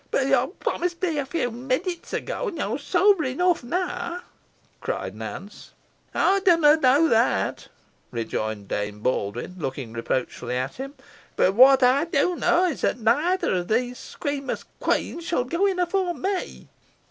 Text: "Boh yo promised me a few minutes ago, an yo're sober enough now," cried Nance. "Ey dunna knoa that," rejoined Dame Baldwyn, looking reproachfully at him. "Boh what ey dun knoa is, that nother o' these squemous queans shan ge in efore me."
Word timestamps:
"Boh 0.09 0.19
yo 0.21 0.47
promised 0.47 0.99
me 1.03 1.19
a 1.19 1.27
few 1.27 1.51
minutes 1.51 2.11
ago, 2.11 2.47
an 2.47 2.57
yo're 2.57 2.79
sober 2.79 3.23
enough 3.23 3.63
now," 3.63 4.21
cried 4.79 5.13
Nance. 5.15 5.73
"Ey 6.15 6.39
dunna 6.43 6.75
knoa 6.75 7.07
that," 7.09 7.67
rejoined 8.09 8.67
Dame 8.67 9.01
Baldwyn, 9.03 9.57
looking 9.59 9.93
reproachfully 9.93 10.57
at 10.57 10.77
him. 10.77 10.95
"Boh 11.35 11.51
what 11.51 11.83
ey 11.83 12.05
dun 12.05 12.39
knoa 12.39 12.69
is, 12.71 12.81
that 12.81 12.97
nother 12.97 13.53
o' 13.53 13.61
these 13.61 13.99
squemous 13.99 14.65
queans 14.79 15.25
shan 15.25 15.47
ge 15.47 15.53
in 15.53 15.77
efore 15.79 16.15
me." 16.15 16.67